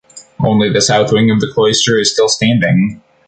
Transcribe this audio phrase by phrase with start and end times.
[0.43, 3.03] Only the south wing of the cloister is still standing.